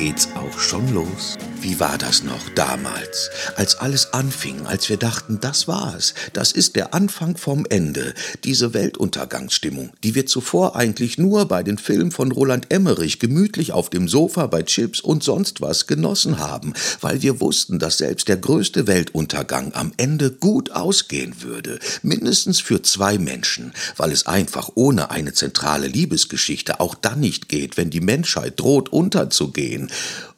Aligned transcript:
geht's 0.00 0.28
auch 0.34 0.58
schon 0.58 0.94
los. 0.94 1.36
Wie 1.60 1.78
war 1.78 1.98
das 1.98 2.22
noch 2.22 2.48
damals, 2.54 3.28
als 3.56 3.74
alles 3.74 4.14
anfing, 4.14 4.64
als 4.64 4.88
wir 4.88 4.96
dachten, 4.96 5.40
das 5.42 5.68
war's, 5.68 6.14
das 6.32 6.52
ist 6.52 6.74
der 6.74 6.94
Anfang 6.94 7.36
vom 7.36 7.66
Ende, 7.68 8.14
diese 8.44 8.72
Weltuntergangsstimmung, 8.72 9.90
die 10.02 10.14
wir 10.14 10.24
zuvor 10.24 10.74
eigentlich 10.74 11.18
nur 11.18 11.44
bei 11.48 11.62
den 11.62 11.76
Filmen 11.76 12.12
von 12.12 12.32
Roland 12.32 12.72
Emmerich 12.72 13.18
gemütlich 13.18 13.72
auf 13.72 13.90
dem 13.90 14.08
Sofa 14.08 14.46
bei 14.46 14.62
Chips 14.62 15.00
und 15.00 15.22
sonst 15.22 15.60
was 15.60 15.86
genossen 15.86 16.38
haben, 16.38 16.72
weil 17.02 17.20
wir 17.20 17.38
wussten, 17.42 17.78
dass 17.78 17.98
selbst 17.98 18.28
der 18.28 18.38
größte 18.38 18.86
Weltuntergang 18.86 19.74
am 19.74 19.92
Ende 19.98 20.30
gut 20.30 20.70
ausgehen 20.70 21.42
würde, 21.42 21.78
mindestens 22.00 22.58
für 22.58 22.80
zwei 22.80 23.18
Menschen, 23.18 23.74
weil 23.98 24.12
es 24.12 24.26
einfach 24.26 24.70
ohne 24.76 25.10
eine 25.10 25.34
zentrale 25.34 25.88
Liebesgeschichte 25.88 26.80
auch 26.80 26.94
dann 26.94 27.20
nicht 27.20 27.50
geht, 27.50 27.76
wenn 27.76 27.90
die 27.90 28.00
Menschheit 28.00 28.58
droht 28.58 28.88
unterzugehen. 28.88 29.89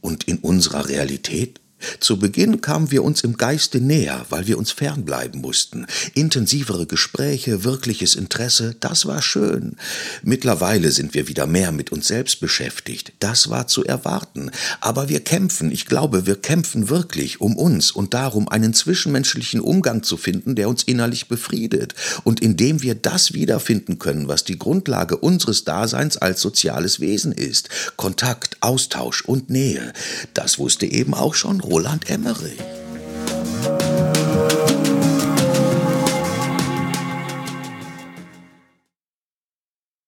Und 0.00 0.24
in 0.24 0.38
unserer 0.38 0.88
Realität 0.88 1.60
zu 2.00 2.18
Beginn 2.18 2.60
kamen 2.60 2.90
wir 2.90 3.04
uns 3.04 3.22
im 3.22 3.36
Geiste 3.36 3.80
näher, 3.80 4.24
weil 4.30 4.46
wir 4.46 4.58
uns 4.58 4.70
fernbleiben 4.70 5.40
mussten. 5.40 5.86
Intensivere 6.14 6.86
Gespräche, 6.86 7.64
wirkliches 7.64 8.14
Interesse, 8.14 8.76
das 8.80 9.06
war 9.06 9.20
schön. 9.22 9.76
Mittlerweile 10.22 10.90
sind 10.90 11.14
wir 11.14 11.28
wieder 11.28 11.46
mehr 11.46 11.72
mit 11.72 11.92
uns 11.92 12.08
selbst 12.08 12.40
beschäftigt. 12.40 13.12
Das 13.20 13.50
war 13.50 13.66
zu 13.66 13.84
erwarten. 13.84 14.50
Aber 14.80 15.08
wir 15.08 15.20
kämpfen, 15.20 15.70
ich 15.70 15.86
glaube, 15.86 16.26
wir 16.26 16.36
kämpfen 16.36 16.88
wirklich 16.88 17.40
um 17.40 17.56
uns 17.56 17.90
und 17.90 18.14
darum, 18.14 18.48
einen 18.48 18.72
zwischenmenschlichen 18.72 19.60
Umgang 19.60 20.02
zu 20.02 20.16
finden, 20.16 20.54
der 20.54 20.68
uns 20.68 20.82
innerlich 20.82 21.28
befriedet 21.28 21.94
und 22.24 22.40
in 22.40 22.56
dem 22.56 22.82
wir 22.82 22.94
das 22.94 23.34
wiederfinden 23.34 23.98
können, 23.98 24.28
was 24.28 24.44
die 24.44 24.58
Grundlage 24.58 25.18
unseres 25.18 25.64
Daseins 25.64 26.16
als 26.16 26.40
soziales 26.40 27.00
Wesen 27.00 27.32
ist. 27.32 27.68
Kontakt, 27.96 28.56
Austausch 28.60 29.22
und 29.22 29.50
Nähe. 29.50 29.92
Das 30.34 30.58
wusste 30.58 30.86
eben 30.86 31.14
auch 31.14 31.34
schon 31.34 31.60
Roland 31.66 32.08
Emmerich. 32.08 32.75